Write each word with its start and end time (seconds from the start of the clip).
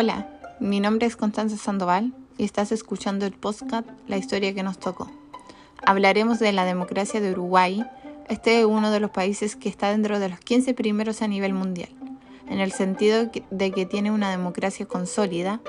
Hola, 0.00 0.28
mi 0.60 0.78
nombre 0.78 1.08
es 1.08 1.16
Constanza 1.16 1.56
Sandoval 1.56 2.12
y 2.36 2.44
estás 2.44 2.70
escuchando 2.70 3.26
el 3.26 3.32
podcast 3.32 3.84
La 4.06 4.16
historia 4.16 4.54
que 4.54 4.62
nos 4.62 4.78
tocó. 4.78 5.10
Hablaremos 5.84 6.38
de 6.38 6.52
la 6.52 6.64
democracia 6.64 7.20
de 7.20 7.32
Uruguay. 7.32 7.84
Este 8.28 8.60
es 8.60 8.64
uno 8.64 8.92
de 8.92 9.00
los 9.00 9.10
países 9.10 9.56
que 9.56 9.68
está 9.68 9.90
dentro 9.90 10.20
de 10.20 10.28
los 10.28 10.38
15 10.38 10.72
primeros 10.74 11.20
a 11.20 11.26
nivel 11.26 11.52
mundial, 11.52 11.88
en 12.48 12.60
el 12.60 12.70
sentido 12.70 13.28
de 13.50 13.72
que 13.72 13.86
tiene 13.86 14.12
una 14.12 14.30
democracia 14.30 14.86
consólida. 14.86 15.60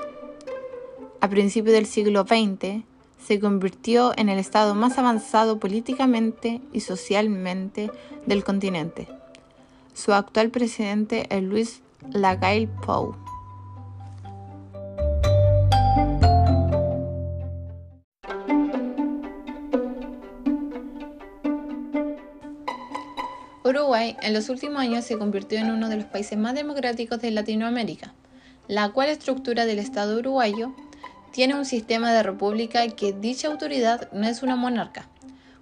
A 1.20 1.28
principios 1.28 1.74
del 1.74 1.86
siglo 1.86 2.22
XX, 2.22 2.84
se 3.26 3.40
convirtió 3.40 4.12
en 4.16 4.28
el 4.28 4.38
estado 4.38 4.76
más 4.76 4.96
avanzado 4.96 5.58
políticamente 5.58 6.60
y 6.72 6.82
socialmente 6.82 7.90
del 8.26 8.44
continente. 8.44 9.08
Su 9.92 10.12
actual 10.12 10.50
presidente 10.50 11.26
es 11.30 11.42
Luis 11.42 11.80
Lacaille 12.12 12.68
Pou. 12.86 13.16
En 24.02 24.32
los 24.32 24.48
últimos 24.48 24.80
años 24.80 25.04
se 25.04 25.18
convirtió 25.18 25.58
en 25.58 25.70
uno 25.70 25.90
de 25.90 25.96
los 25.96 26.06
países 26.06 26.38
más 26.38 26.54
democráticos 26.54 27.20
de 27.20 27.30
Latinoamérica, 27.30 28.14
la 28.66 28.88
cual 28.90 29.10
estructura 29.10 29.66
del 29.66 29.78
Estado 29.78 30.18
uruguayo 30.18 30.74
tiene 31.32 31.54
un 31.54 31.66
sistema 31.66 32.10
de 32.10 32.22
república 32.22 32.88
que 32.88 33.12
dicha 33.12 33.48
autoridad 33.48 34.10
no 34.12 34.26
es 34.26 34.42
una 34.42 34.56
monarca. 34.56 35.06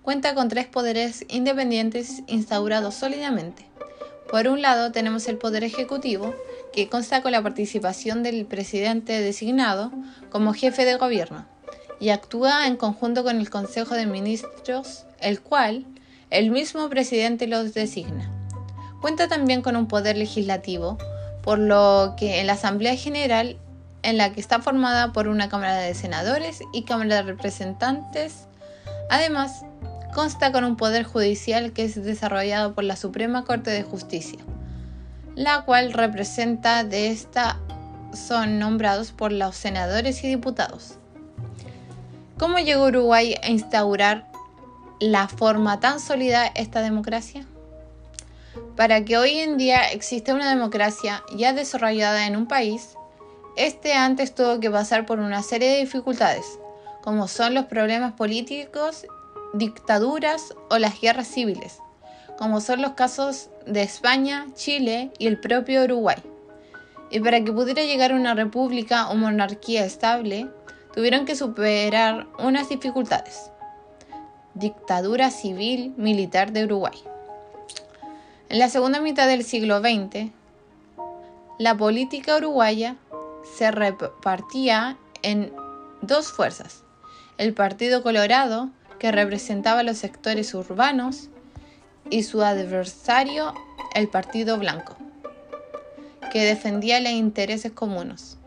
Cuenta 0.03 0.37
con 0.37 0.49
tres 0.49 0.67
poderes 0.67 1.25
independientes 1.29 2.23
instaurados 2.29 2.95
sólidamente. 2.95 3.67
Por 4.31 4.47
un 4.47 4.63
lado 4.63 4.93
tenemos 4.93 5.27
el 5.27 5.37
poder 5.37 5.65
ejecutivo, 5.65 6.33
que 6.73 6.89
consta 6.89 7.23
con 7.23 7.33
la 7.33 7.43
participación 7.43 8.23
del 8.23 8.47
presidente 8.47 9.21
designado 9.21 9.91
como 10.31 10.55
jefe 10.55 10.85
de 10.85 10.97
gobierno 10.97 11.45
y 11.99 12.11
actúa 12.11 12.69
en 12.69 12.77
conjunto 12.77 13.25
con 13.25 13.39
el 13.39 13.51
Consejo 13.51 13.97
de 13.97 14.07
Ministros, 14.07 15.07
el 15.21 15.41
cual 15.41 15.87
el 16.31 16.51
mismo 16.51 16.89
presidente 16.89 17.47
los 17.47 17.75
designa. 17.75 18.31
Cuenta 19.01 19.29
también 19.29 19.63
con 19.63 19.77
un 19.77 19.87
poder 19.87 20.17
legislativo, 20.17 20.99
por 21.43 21.59
lo 21.59 22.15
que 22.17 22.41
en 22.41 22.47
la 22.47 22.55
Asamblea 22.55 22.97
General, 22.97 23.57
en 24.03 24.19
la 24.19 24.33
que 24.33 24.41
está 24.41 24.61
formada 24.61 25.13
por 25.13 25.29
una 25.29 25.49
Cámara 25.49 25.77
de 25.77 25.95
Senadores 25.95 26.61
y 26.73 26.83
Cámara 26.83 27.17
de 27.17 27.23
Representantes, 27.23 28.47
además 29.09 29.63
consta 30.15 30.53
con 30.53 30.65
un 30.65 30.77
poder 30.77 31.05
judicial 31.05 31.73
que 31.73 31.85
es 31.85 32.03
desarrollado 32.03 32.75
por 32.75 32.85
la 32.85 32.97
Suprema 32.97 33.45
Corte 33.45 33.71
de 33.71 33.83
Justicia, 33.83 34.39
la 35.35 35.63
cual 35.63 35.93
representa 35.93 36.85
de 36.85 37.09
esta 37.09 37.59
son 38.13 38.59
nombrados 38.59 39.13
por 39.13 39.33
los 39.33 39.55
senadores 39.55 40.25
y 40.25 40.29
diputados. 40.29 40.95
¿Cómo 42.39 42.59
llegó 42.59 42.87
Uruguay 42.87 43.37
a 43.43 43.49
instaurar 43.51 44.27
la 45.01 45.29
forma 45.29 45.79
tan 45.79 46.01
sólida 46.01 46.47
esta 46.47 46.83
democracia? 46.83 47.47
Para 48.77 49.05
que 49.05 49.17
hoy 49.17 49.39
en 49.39 49.57
día 49.57 49.91
exista 49.93 50.35
una 50.35 50.51
democracia 50.51 51.23
ya 51.37 51.53
desarrollada 51.53 52.27
en 52.27 52.37
un 52.37 52.47
país, 52.47 52.97
este 53.57 53.93
antes 53.95 54.35
tuvo 54.35 54.61
que 54.61 54.71
pasar 54.71 55.07
por 55.07 55.21
una 55.21 55.43
serie 55.43 55.71
de 55.71 55.79
dificultades, 55.79 56.59
como 57.03 57.29
son 57.29 57.55
los 57.55 57.67
problemas 57.67 58.15
políticos, 58.15 59.07
dictaduras 59.55 60.55
o 60.69 60.79
las 60.79 61.01
guerras 61.01 61.29
civiles, 61.29 61.79
como 62.37 62.61
son 62.61 62.83
los 62.83 62.93
casos 62.93 63.51
de 63.67 63.83
España, 63.83 64.47
Chile 64.55 65.13
y 65.19 65.29
el 65.29 65.39
propio 65.39 65.85
Uruguay. 65.85 66.19
Y 67.11 67.21
para 67.21 67.43
que 67.43 67.53
pudiera 67.53 67.85
llegar 67.85 68.13
a 68.13 68.17
una 68.17 68.35
república 68.35 69.09
o 69.09 69.15
monarquía 69.15 69.85
estable, 69.85 70.49
tuvieron 70.93 71.25
que 71.25 71.37
superar 71.37 72.27
unas 72.39 72.69
dificultades 72.69 73.51
dictadura 74.55 75.31
civil 75.31 75.95
militar 75.97 76.53
de 76.53 76.65
Uruguay. 76.65 76.99
En 78.49 78.59
la 78.59 78.69
segunda 78.69 79.01
mitad 79.01 79.27
del 79.29 79.45
siglo 79.45 79.81
XX, 79.81 80.31
la 81.59 81.77
política 81.77 82.37
uruguaya 82.37 82.97
se 83.57 83.71
repartía 83.71 84.97
en 85.23 85.53
dos 86.03 86.33
fuerzas. 86.33 86.83
El 87.37 87.55
Partido 87.55 88.03
Colorado, 88.03 88.71
que 88.99 89.13
representaba 89.13 89.83
los 89.83 89.99
sectores 89.99 90.55
urbanos, 90.55 91.29
y 92.11 92.23
su 92.23 92.43
adversario, 92.43 93.55
el 93.95 94.09
Partido 94.09 94.59
Blanco, 94.59 94.97
que 96.33 96.45
defendía 96.45 97.01
los 97.01 97.13
intereses 97.13 97.73
comunes. 97.73 98.39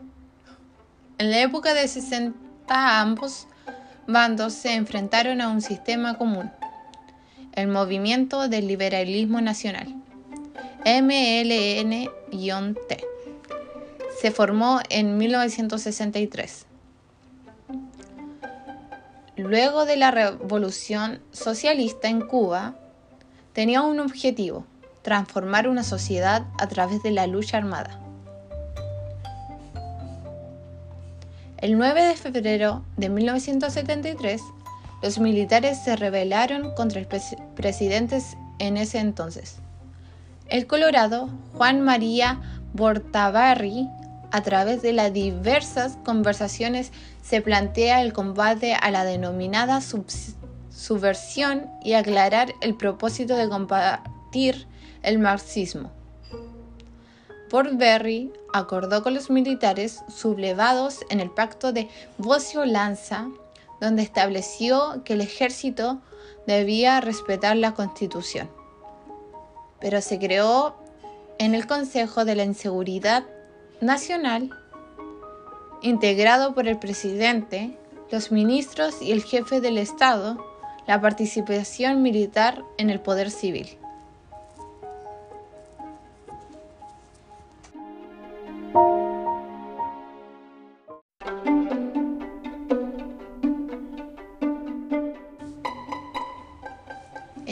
En 1.18 1.30
la 1.30 1.40
época 1.40 1.74
de 1.74 1.86
60 1.86 3.00
ambos 3.00 3.46
bandos 4.06 4.52
se 4.52 4.74
enfrentaron 4.74 5.40
a 5.40 5.48
un 5.48 5.60
sistema 5.62 6.18
común, 6.18 6.50
el 7.54 7.68
Movimiento 7.68 8.48
del 8.48 8.66
Liberalismo 8.66 9.40
Nacional, 9.40 9.94
MLN-T. 10.84 12.10
Se 14.20 14.30
formó 14.30 14.80
en 14.88 15.18
1963. 15.18 16.66
Luego 19.36 19.84
de 19.86 19.96
la 19.96 20.10
revolución 20.10 21.20
socialista 21.32 22.08
en 22.08 22.20
Cuba, 22.20 22.74
tenía 23.52 23.82
un 23.82 23.98
objetivo, 24.00 24.66
transformar 25.02 25.68
una 25.68 25.84
sociedad 25.84 26.44
a 26.58 26.68
través 26.68 27.02
de 27.02 27.10
la 27.10 27.26
lucha 27.26 27.56
armada. 27.56 28.01
El 31.62 31.78
9 31.78 32.02
de 32.02 32.16
febrero 32.16 32.82
de 32.96 33.08
1973, 33.08 34.42
los 35.00 35.20
militares 35.20 35.78
se 35.78 35.94
rebelaron 35.94 36.74
contra 36.74 36.98
el 36.98 37.06
presidente 37.06 38.20
en 38.58 38.76
ese 38.76 38.98
entonces. 38.98 39.58
El 40.48 40.66
Colorado, 40.66 41.30
Juan 41.54 41.80
María 41.80 42.40
Bortabarri, 42.72 43.88
a 44.32 44.42
través 44.42 44.82
de 44.82 44.92
las 44.92 45.12
diversas 45.12 45.98
conversaciones, 46.04 46.90
se 47.22 47.40
plantea 47.42 48.02
el 48.02 48.12
combate 48.12 48.74
a 48.74 48.90
la 48.90 49.04
denominada 49.04 49.80
subversión 50.68 51.70
y 51.84 51.92
aclarar 51.92 52.54
el 52.60 52.74
propósito 52.74 53.36
de 53.36 53.48
combatir 53.48 54.66
el 55.04 55.20
marxismo. 55.20 55.92
Berry 57.52 58.32
acordó 58.52 59.02
con 59.02 59.14
los 59.14 59.30
militares 59.30 60.02
sublevados 60.08 61.00
en 61.10 61.20
el 61.20 61.30
pacto 61.30 61.72
de 61.72 61.88
Bocio-Lanza, 62.18 63.28
donde 63.80 64.02
estableció 64.02 65.02
que 65.04 65.12
el 65.12 65.20
ejército 65.20 66.00
debía 66.46 67.00
respetar 67.00 67.56
la 67.56 67.74
constitución. 67.74 68.50
Pero 69.80 70.00
se 70.00 70.18
creó 70.18 70.76
en 71.38 71.54
el 71.54 71.66
Consejo 71.66 72.24
de 72.24 72.36
la 72.36 72.44
Inseguridad 72.44 73.24
Nacional, 73.80 74.50
integrado 75.82 76.54
por 76.54 76.68
el 76.68 76.78
presidente, 76.78 77.76
los 78.10 78.30
ministros 78.30 79.02
y 79.02 79.12
el 79.12 79.22
jefe 79.22 79.60
del 79.60 79.76
Estado, 79.76 80.42
la 80.86 81.00
participación 81.00 82.00
militar 82.02 82.62
en 82.78 82.88
el 82.88 83.00
poder 83.00 83.30
civil. 83.30 83.78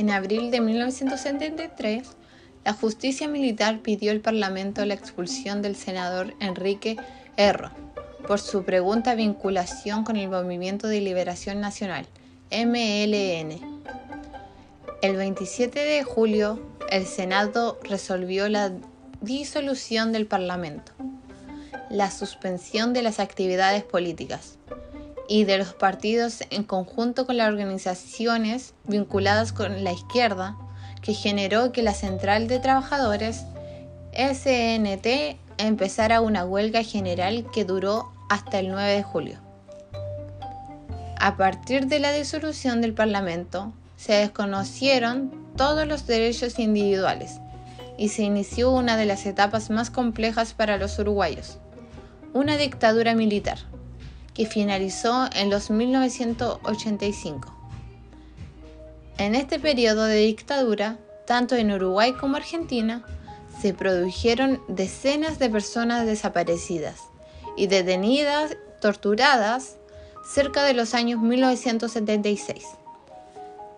En 0.00 0.08
abril 0.08 0.50
de 0.50 0.62
1973, 0.62 2.08
la 2.64 2.72
justicia 2.72 3.28
militar 3.28 3.80
pidió 3.80 4.12
al 4.12 4.20
Parlamento 4.20 4.82
la 4.86 4.94
expulsión 4.94 5.60
del 5.60 5.76
senador 5.76 6.32
Enrique 6.40 6.96
Erro 7.36 7.70
por 8.26 8.40
su 8.40 8.64
pregunta 8.64 9.14
vinculación 9.14 10.02
con 10.04 10.16
el 10.16 10.30
Movimiento 10.30 10.88
de 10.88 11.02
Liberación 11.02 11.60
Nacional, 11.60 12.06
MLN. 12.50 13.60
El 15.02 15.16
27 15.16 15.78
de 15.78 16.02
julio, 16.02 16.62
el 16.90 17.04
Senado 17.04 17.78
resolvió 17.82 18.48
la 18.48 18.72
disolución 19.20 20.12
del 20.12 20.26
Parlamento, 20.26 20.92
la 21.90 22.10
suspensión 22.10 22.94
de 22.94 23.02
las 23.02 23.20
actividades 23.20 23.84
políticas, 23.84 24.56
y 25.30 25.44
de 25.44 25.58
los 25.58 25.74
partidos 25.74 26.42
en 26.50 26.64
conjunto 26.64 27.24
con 27.24 27.36
las 27.36 27.46
organizaciones 27.46 28.74
vinculadas 28.82 29.52
con 29.52 29.84
la 29.84 29.92
izquierda, 29.92 30.56
que 31.02 31.14
generó 31.14 31.70
que 31.70 31.84
la 31.84 31.94
Central 31.94 32.48
de 32.48 32.58
Trabajadores, 32.58 33.44
SNT, 34.12 35.38
empezara 35.56 36.20
una 36.20 36.44
huelga 36.44 36.82
general 36.82 37.46
que 37.52 37.64
duró 37.64 38.10
hasta 38.28 38.58
el 38.58 38.72
9 38.72 38.90
de 38.90 39.02
julio. 39.04 39.38
A 41.20 41.36
partir 41.36 41.86
de 41.86 42.00
la 42.00 42.10
disolución 42.10 42.80
del 42.80 42.92
Parlamento, 42.92 43.72
se 43.96 44.14
desconocieron 44.14 45.30
todos 45.54 45.86
los 45.86 46.08
derechos 46.08 46.58
individuales 46.58 47.38
y 47.96 48.08
se 48.08 48.22
inició 48.22 48.72
una 48.72 48.96
de 48.96 49.06
las 49.06 49.24
etapas 49.26 49.70
más 49.70 49.90
complejas 49.90 50.54
para 50.54 50.76
los 50.76 50.98
uruguayos, 50.98 51.58
una 52.32 52.56
dictadura 52.56 53.14
militar 53.14 53.69
que 54.34 54.46
finalizó 54.46 55.28
en 55.34 55.50
los 55.50 55.70
1985. 55.70 57.54
En 59.18 59.34
este 59.34 59.58
periodo 59.58 60.04
de 60.04 60.16
dictadura, 60.16 60.98
tanto 61.26 61.54
en 61.54 61.72
Uruguay 61.72 62.14
como 62.14 62.36
Argentina, 62.36 63.04
se 63.60 63.74
produjeron 63.74 64.62
decenas 64.68 65.38
de 65.38 65.50
personas 65.50 66.06
desaparecidas 66.06 67.00
y 67.56 67.66
detenidas, 67.66 68.56
torturadas, 68.80 69.76
cerca 70.24 70.64
de 70.64 70.72
los 70.74 70.94
años 70.94 71.20
1976. 71.20 72.64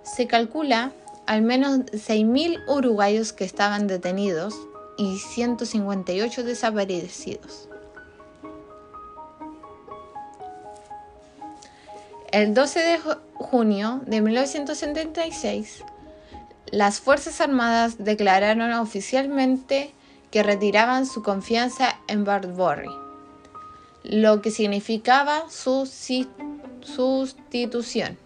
Se 0.04 0.26
calcula 0.26 0.92
al 1.26 1.42
menos 1.42 1.80
6.000 1.80 2.68
uruguayos 2.68 3.32
que 3.32 3.44
estaban 3.44 3.86
detenidos 3.86 4.54
y 4.98 5.18
158 5.18 6.44
desaparecidos. 6.44 7.68
El 12.32 12.54
12 12.54 12.80
de 12.80 12.98
junio 13.34 14.00
de 14.06 14.22
1976, 14.22 15.84
las 16.70 16.98
Fuerzas 16.98 17.42
Armadas 17.42 17.96
declararon 17.98 18.72
oficialmente 18.72 19.92
que 20.30 20.42
retiraban 20.42 21.04
su 21.04 21.22
confianza 21.22 21.94
en 22.08 22.24
Bradbury, 22.24 22.88
lo 24.04 24.40
que 24.40 24.50
significaba 24.50 25.50
su 25.50 25.84
sustitución. 26.80 28.16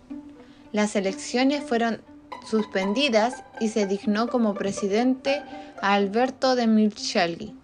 Las 0.71 0.95
elecciones 0.95 1.65
fueron 1.65 2.01
suspendidas 2.49 3.43
y 3.59 3.71
se 3.71 3.89
dignó 3.89 4.29
como 4.29 4.55
presidente 4.55 5.43
a 5.83 5.95
Alberto 5.95 6.55
de 6.55 6.69
Micheli. 6.69 7.57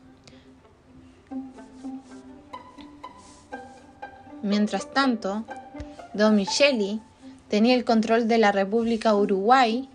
Mientras 4.42 4.92
tanto, 4.92 5.44
Don 6.14 6.36
Micheli 6.36 7.00
tenía 7.48 7.74
el 7.74 7.84
control 7.84 8.28
de 8.28 8.38
la 8.38 8.52
República 8.52 9.14
Uruguay, 9.14 9.88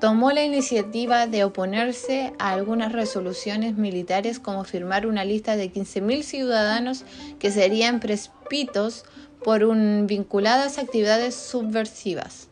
tomó 0.00 0.32
la 0.32 0.44
iniciativa 0.44 1.26
de 1.26 1.44
oponerse 1.44 2.32
a 2.38 2.50
algunas 2.50 2.92
resoluciones 2.92 3.76
militares 3.76 4.38
como 4.38 4.64
firmar 4.64 5.06
una 5.06 5.24
lista 5.24 5.56
de 5.56 5.72
15.000 5.72 6.22
ciudadanos 6.22 7.04
que 7.38 7.50
serían 7.50 8.00
prespitos 8.00 9.04
por 9.42 9.64
un, 9.64 10.06
vinculadas 10.06 10.78
a 10.78 10.82
actividades 10.82 11.34
subversivas. 11.34 12.48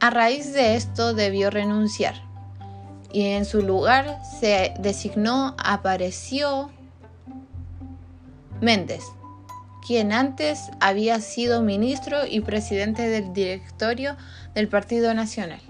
A 0.00 0.10
raíz 0.10 0.52
de 0.52 0.76
esto 0.76 1.12
debió 1.14 1.50
renunciar 1.50 2.14
y 3.12 3.26
en 3.26 3.44
su 3.44 3.62
lugar 3.62 4.20
se 4.40 4.72
designó 4.78 5.54
apareció 5.58 6.70
Méndez, 8.60 9.04
quien 9.86 10.12
antes 10.12 10.70
había 10.80 11.20
sido 11.20 11.62
ministro 11.62 12.26
y 12.26 12.40
presidente 12.40 13.08
del 13.08 13.32
directorio 13.32 14.16
del 14.54 14.68
Partido 14.68 15.14
Nacional. 15.14 15.60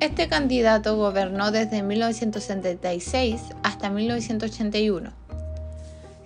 Este 0.00 0.28
candidato 0.28 0.96
gobernó 0.96 1.52
desde 1.52 1.82
1976 1.82 3.40
hasta 3.62 3.88
1981. 3.88 5.12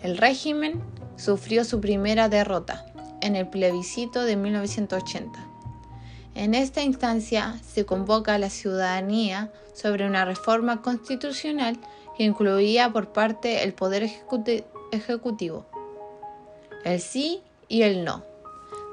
El 0.02 0.16
régimen 0.16 0.82
sufrió 1.16 1.64
su 1.64 1.80
primera 1.80 2.28
derrota 2.28 2.86
en 3.20 3.36
el 3.36 3.48
plebiscito 3.48 4.24
de 4.24 4.36
1980. 4.36 5.38
En 6.34 6.54
esta 6.54 6.82
instancia 6.82 7.58
se 7.66 7.84
convoca 7.84 8.34
a 8.34 8.38
la 8.38 8.50
ciudadanía 8.50 9.50
sobre 9.74 10.06
una 10.06 10.24
reforma 10.24 10.82
constitucional 10.82 11.78
que 12.16 12.24
incluía 12.24 12.92
por 12.92 13.12
parte 13.12 13.62
el 13.62 13.74
Poder 13.74 14.10
Ejecutivo 14.92 15.66
el 16.86 17.00
sí 17.00 17.42
y 17.68 17.82
el 17.82 18.04
no. 18.04 18.22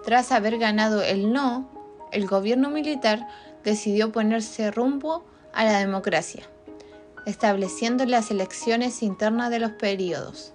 Tras 0.03 0.31
haber 0.31 0.57
ganado 0.57 1.03
el 1.03 1.31
no, 1.31 1.69
el 2.11 2.25
gobierno 2.25 2.69
militar 2.69 3.27
decidió 3.63 4.11
ponerse 4.11 4.71
rumbo 4.71 5.23
a 5.53 5.63
la 5.63 5.77
democracia, 5.77 6.43
estableciendo 7.27 8.03
las 8.05 8.31
elecciones 8.31 9.03
internas 9.03 9.51
de 9.51 9.59
los 9.59 9.71
periodos 9.73 10.53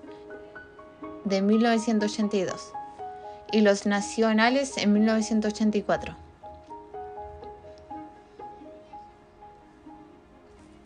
de 1.25 1.40
1982 1.40 2.73
y 3.52 3.61
los 3.61 3.87
nacionales 3.87 4.76
en 4.76 4.93
1984. 4.94 6.17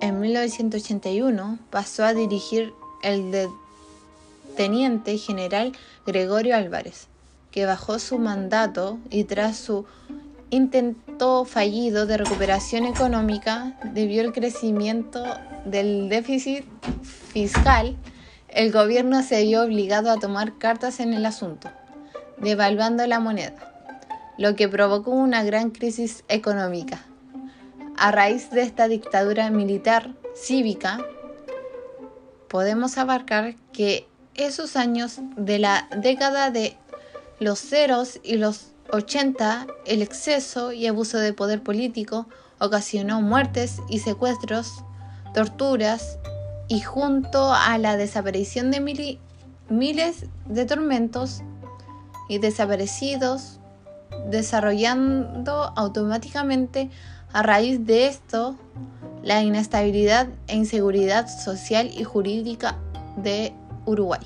En 0.01 0.21
1981 0.21 1.59
pasó 1.71 2.05
a 2.05 2.13
dirigir 2.13 2.75
el 3.03 3.31
de 3.31 3.49
teniente 4.57 5.19
general 5.19 5.73
Gregorio 6.07 6.57
Álvarez, 6.57 7.09
que 7.51 7.67
bajó 7.67 7.99
su 7.99 8.19
mandato 8.19 8.99
y 9.11 9.25
tras 9.25 9.57
su 9.57 9.85
intento 10.51 11.45
fallido 11.45 12.07
de 12.07 12.19
recuperación 12.19 12.85
económica 12.85 13.79
debido 13.93 14.25
al 14.25 14.33
crecimiento 14.33 15.25
del 15.65 16.09
déficit 16.09 16.65
fiscal, 17.03 17.97
el 18.49 18.71
gobierno 18.71 19.23
se 19.23 19.43
vio 19.45 19.63
obligado 19.63 20.11
a 20.11 20.19
tomar 20.19 20.59
cartas 20.59 21.01
en 21.01 21.15
el 21.15 21.25
asunto, 21.25 21.71
devaluando 22.39 23.07
la 23.07 23.19
moneda, 23.19 23.73
lo 24.37 24.55
que 24.55 24.69
provocó 24.69 25.13
una 25.13 25.43
gran 25.43 25.71
crisis 25.71 26.23
económica. 26.29 27.01
A 27.97 28.11
raíz 28.11 28.51
de 28.51 28.63
esta 28.63 28.89
dictadura 28.89 29.49
militar 29.49 30.13
cívica, 30.35 30.99
podemos 32.49 32.99
abarcar 32.99 33.55
que 33.73 34.07
esos 34.35 34.77
años 34.77 35.19
de 35.37 35.59
la 35.59 35.89
década 35.97 36.51
de 36.51 36.77
los 37.39 37.59
ceros 37.61 38.21
y 38.23 38.37
los 38.37 38.73
80, 38.91 39.67
el 39.87 40.03
exceso 40.03 40.73
y 40.73 40.87
abuso 40.87 41.19
de 41.19 41.33
poder 41.33 41.63
político 41.63 42.27
ocasionó 42.59 43.21
muertes 43.21 43.81
y 43.89 43.99
secuestros, 43.99 44.85
torturas 45.35 46.19
y 46.69 46.81
junto 46.81 47.53
a 47.53 47.77
la 47.79 47.97
desaparición 47.97 48.71
de 48.71 49.19
miles 49.69 50.27
de 50.47 50.65
tormentos 50.67 51.43
y 52.29 52.39
desaparecidos, 52.39 53.59
desarrollando 54.31 55.73
automáticamente 55.77 56.91
a 57.33 57.43
raíz 57.43 57.85
de 57.87 58.07
esto 58.07 58.57
la 59.23 59.43
inestabilidad 59.43 60.29
e 60.49 60.57
inseguridad 60.57 61.29
social 61.29 61.91
y 61.97 62.05
jurídica 62.05 62.77
de 63.17 63.55
Uruguay. 63.87 64.21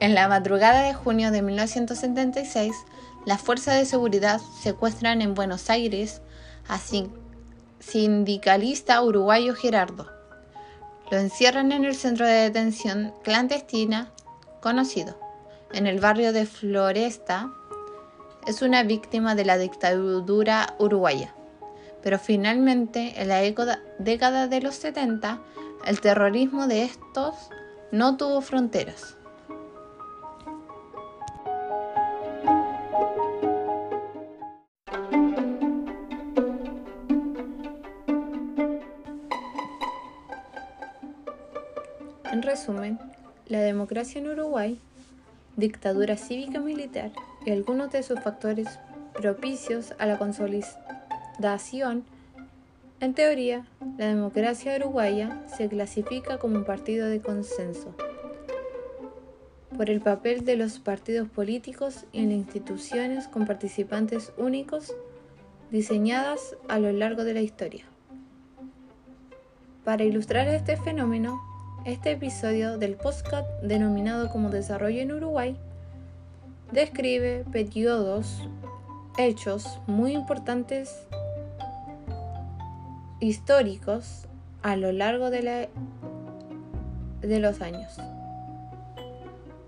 En 0.00 0.14
la 0.14 0.26
madrugada 0.26 0.82
de 0.82 0.94
junio 0.94 1.30
de 1.30 1.42
1976, 1.42 2.74
las 3.24 3.40
fuerzas 3.40 3.76
de 3.76 3.84
seguridad 3.84 4.40
secuestran 4.60 5.22
en 5.22 5.34
Buenos 5.34 5.70
Aires 5.70 6.22
a 6.66 6.80
sindicalista 7.78 9.00
uruguayo 9.00 9.54
Gerardo. 9.54 10.10
Lo 11.10 11.18
encierran 11.18 11.70
en 11.70 11.84
el 11.84 11.94
centro 11.94 12.26
de 12.26 12.32
detención 12.32 13.14
clandestina 13.22 14.10
conocido, 14.60 15.20
en 15.72 15.86
el 15.86 16.00
barrio 16.00 16.32
de 16.32 16.46
Floresta. 16.46 17.52
Es 18.46 18.60
una 18.60 18.82
víctima 18.82 19.36
de 19.36 19.44
la 19.44 19.56
dictadura 19.56 20.74
uruguaya, 20.80 21.32
pero 22.02 22.18
finalmente 22.18 23.20
en 23.22 23.28
la 23.28 23.40
década 23.98 24.48
de 24.48 24.60
los 24.60 24.74
70 24.74 25.40
el 25.86 26.00
terrorismo 26.00 26.66
de 26.66 26.84
estos 26.84 27.34
no 27.90 28.16
tuvo 28.16 28.40
fronteras. 28.40 29.16
En 42.30 42.42
resumen, 42.42 42.98
la 43.46 43.60
democracia 43.60 44.20
en 44.20 44.28
Uruguay, 44.28 44.80
dictadura 45.56 46.16
cívica 46.16 46.60
militar 46.60 47.12
y 47.44 47.50
algunos 47.50 47.92
de 47.92 48.02
sus 48.02 48.20
factores 48.20 48.68
propicios 49.12 49.94
a 49.98 50.06
la 50.06 50.16
consolidación 50.16 52.04
en 53.02 53.14
teoría, 53.14 53.66
la 53.98 54.06
democracia 54.06 54.76
uruguaya 54.76 55.42
se 55.48 55.68
clasifica 55.68 56.38
como 56.38 56.56
un 56.56 56.64
partido 56.64 57.08
de 57.08 57.20
consenso 57.20 57.96
por 59.76 59.90
el 59.90 60.00
papel 60.00 60.44
de 60.44 60.54
los 60.54 60.78
partidos 60.78 61.28
políticos 61.28 62.04
y 62.12 62.22
en 62.22 62.30
instituciones 62.30 63.26
con 63.26 63.44
participantes 63.44 64.32
únicos 64.36 64.94
diseñadas 65.72 66.56
a 66.68 66.78
lo 66.78 66.92
largo 66.92 67.24
de 67.24 67.34
la 67.34 67.40
historia. 67.40 67.84
Para 69.84 70.04
ilustrar 70.04 70.46
este 70.46 70.76
fenómeno, 70.76 71.42
este 71.84 72.12
episodio 72.12 72.78
del 72.78 72.94
podcast 72.94 73.48
denominado 73.64 74.28
como 74.30 74.50
Desarrollo 74.50 75.00
en 75.00 75.10
Uruguay 75.10 75.56
describe 76.70 77.44
periodos, 77.50 78.48
hechos 79.18 79.80
muy 79.88 80.12
importantes 80.12 81.08
históricos 83.22 84.26
a 84.62 84.74
lo 84.74 84.90
largo 84.90 85.30
de 85.30 85.68
los 87.22 87.62
años, 87.62 87.96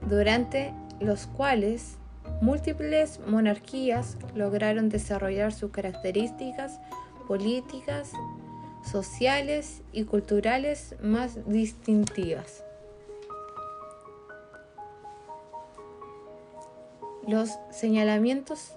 durante 0.08 0.74
los 0.98 1.26
cuales 1.28 1.98
múltiples 2.40 3.20
monarquías 3.26 4.18
lograron 4.34 4.88
desarrollar 4.88 5.52
sus 5.52 5.70
características 5.70 6.80
políticas, 7.28 8.10
sociales 8.82 9.82
y 9.92 10.02
culturales 10.04 10.96
más 11.00 11.38
distintivas. 11.48 12.64
Los 17.26 17.50
señalamientos 17.70 18.74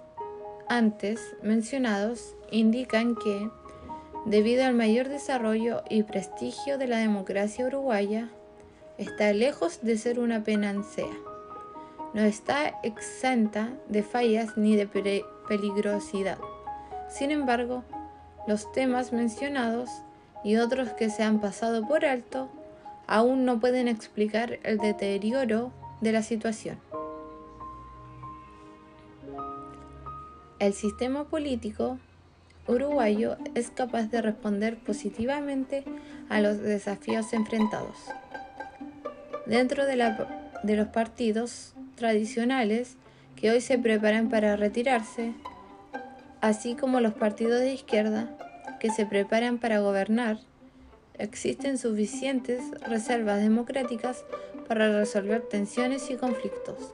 antes 0.69 1.19
mencionados 1.41 2.36
indican 2.51 3.15
que, 3.15 3.50
debido 4.27 4.65
al 4.65 4.74
mayor 4.74 5.07
desarrollo 5.07 5.84
y 5.89 6.03
prestigio 6.03 6.77
de 6.77 6.88
la 6.88 6.98
democracia 6.98 7.65
uruguaya, 7.65 8.27
está 8.98 9.31
lejos 9.31 9.79
de 9.81 9.98
ser 9.98 10.19
una 10.19 10.43
penancea. 10.43 11.15
No 12.13 12.22
está 12.22 12.79
exenta 12.84 13.69
de 13.88 14.03
fallas 14.03 14.57
ni 14.57 14.75
de 14.75 14.86
peligrosidad. 15.48 16.38
Sin 17.07 17.31
embargo, 17.31 17.84
los 18.48 18.69
temas 18.74 19.13
mencionados 19.13 19.89
y 20.43 20.57
otros 20.57 20.89
que 20.89 21.10
se 21.10 21.24
han 21.24 21.39
pasado 21.39 21.88
por 21.88 22.05
alto 22.05 22.50
aún 23.07 23.46
no 23.46 23.62
pueden 23.62 23.88
explicar 23.88 24.60
el 24.63 24.77
deterioro 24.77 25.72
de 26.01 26.12
la 26.12 26.22
situación. 26.22 26.77
El 30.60 30.74
sistema 30.74 31.24
político 31.24 31.98
uruguayo 32.68 33.38
es 33.56 33.70
capaz 33.70 34.10
de 34.12 34.22
responder 34.22 34.78
positivamente 34.78 35.84
a 36.30 36.42
los 36.42 36.62
desafíos 36.62 37.34
enfrentados. 37.34 37.98
Dentro 39.46 39.86
de, 39.86 39.96
los 40.76 40.88
partidos 40.90 41.74
tradicionales 41.96 42.98
que 43.36 43.52
hoy 43.52 43.62
se 43.62 43.78
preparan 43.78 44.30
para 44.30 44.56
retirarse, 44.56 45.34
así 46.42 46.76
como 46.76 47.00
los 47.00 47.14
partidos 47.14 47.62
de 47.62 47.74
izquierda 47.74 48.30
que 48.80 48.92
se 48.92 49.06
preparan 49.06 49.58
para 49.58 49.80
gobernar, 49.80 50.40
existen 51.18 51.78
suficientes 51.78 52.62
reservas 52.82 53.42
democráticas 53.42 54.26
para 54.68 55.00
resolver 55.00 55.42
tensiones 55.44 56.12
y 56.12 56.16
conflictos, 56.16 56.94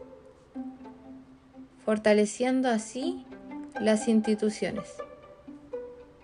fortaleciendo 1.83 2.69
así 2.69 3.25
las 3.81 4.07
instituciones 4.07 4.85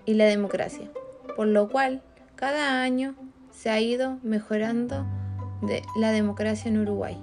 y 0.05 0.13
la 0.13 0.25
democracia, 0.25 0.89
por 1.35 1.47
lo 1.47 1.69
cual 1.69 2.01
cada 2.35 2.81
año 2.81 3.15
se 3.51 3.69
ha 3.69 3.79
ido 3.79 4.17
mejorando 4.23 5.05
de 5.61 5.83
la 5.95 6.11
democracia 6.11 6.69
en 6.69 6.79
Uruguay. 6.79 7.17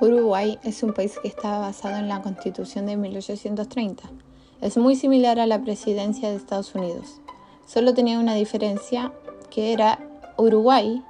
Uruguay 0.00 0.58
es 0.62 0.82
un 0.82 0.92
país 0.92 1.18
que 1.20 1.28
está 1.28 1.58
basado 1.58 1.96
en 1.96 2.08
la 2.08 2.22
Constitución 2.22 2.86
de 2.86 2.96
1830. 2.96 4.27
Es 4.60 4.76
muy 4.76 4.96
similar 4.96 5.38
a 5.38 5.46
la 5.46 5.62
presidencia 5.62 6.30
de 6.30 6.36
Estados 6.36 6.74
Unidos. 6.74 7.20
Solo 7.66 7.94
tenía 7.94 8.18
una 8.18 8.34
diferencia 8.34 9.12
que 9.50 9.72
era 9.72 9.98
Uruguay 10.36 11.02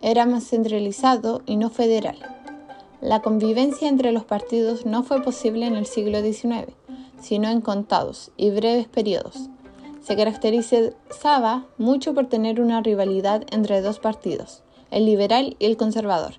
era 0.00 0.26
más 0.26 0.44
centralizado 0.44 1.42
y 1.46 1.56
no 1.56 1.70
federal. 1.70 2.18
La 3.00 3.22
convivencia 3.22 3.88
entre 3.88 4.12
los 4.12 4.24
partidos 4.24 4.84
no 4.84 5.02
fue 5.02 5.22
posible 5.22 5.66
en 5.66 5.76
el 5.76 5.86
siglo 5.86 6.20
XIX, 6.20 6.72
sino 7.20 7.48
en 7.48 7.62
contados 7.62 8.30
y 8.36 8.50
breves 8.50 8.86
periodos. 8.86 9.48
Se 10.02 10.14
caracterizaba 10.14 11.64
mucho 11.78 12.12
por 12.12 12.26
tener 12.26 12.60
una 12.60 12.82
rivalidad 12.82 13.44
entre 13.50 13.80
dos 13.80 13.98
partidos, 13.98 14.62
el 14.90 15.06
liberal 15.06 15.56
y 15.58 15.64
el 15.64 15.78
conservador, 15.78 16.34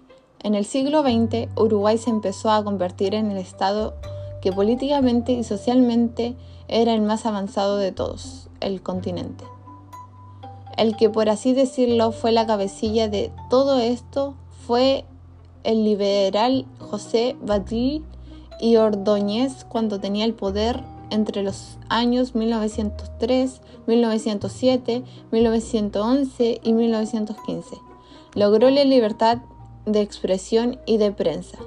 en 0.46 0.54
el 0.54 0.66
siglo 0.66 1.02
XX, 1.02 1.50
Uruguay 1.58 1.98
se 1.98 2.12
empezó 2.12 2.52
a 2.52 2.64
convertir 2.64 3.16
en 3.16 3.32
el 3.32 3.38
Estado 3.38 3.96
que 4.46 4.54
políticamente 4.54 5.32
y 5.32 5.44
socialmente 5.44 6.36
era 6.68 6.94
el 6.94 7.02
más 7.02 7.26
avanzado 7.26 7.78
de 7.78 7.92
todos, 7.92 8.48
el 8.60 8.84
continente. 8.84 9.44
El 10.78 10.96
que, 10.96 11.10
por 11.10 11.30
así 11.30 11.54
decirlo, 11.54 12.12
fue 12.12 12.32
la 12.32 12.46
cabecilla 12.46 13.10
de 13.10 13.32
todo 13.50 13.80
esto 13.80 14.36
fue 14.68 15.04
el 15.64 15.84
liberal 15.84 16.68
José 16.78 17.36
Batlle 17.42 18.04
y 18.60 18.76
Ordóñez 18.76 19.66
cuando 19.68 20.00
tenía 20.00 20.26
el 20.26 20.36
poder 20.36 20.80
entre 21.10 21.42
los 21.42 21.80
años 21.90 22.36
1903, 22.36 23.62
1907, 23.88 25.04
1911 25.32 26.62
y 26.62 26.74
1915. 26.74 27.78
Logró 28.36 28.70
la 28.70 28.84
libertad 28.84 29.40
de 29.88 30.02
expresión 30.02 30.78
y 30.86 30.98
de 30.98 31.12
prensa. 31.12 31.58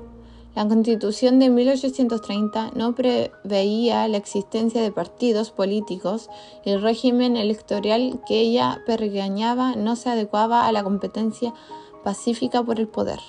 La 0.58 0.66
Constitución 0.66 1.38
de 1.38 1.50
1830 1.50 2.72
no 2.74 2.92
preveía 2.92 4.08
la 4.08 4.16
existencia 4.16 4.82
de 4.82 4.90
partidos 4.90 5.52
políticos 5.52 6.28
y 6.64 6.70
el 6.70 6.82
régimen 6.82 7.36
electoral 7.36 8.20
que 8.26 8.40
ella 8.40 8.82
pergañaba 8.84 9.76
no 9.76 9.94
se 9.94 10.10
adecuaba 10.10 10.66
a 10.66 10.72
la 10.72 10.82
competencia 10.82 11.54
pacífica 12.02 12.60
por 12.64 12.80
el 12.80 12.88
poder. 12.88 13.20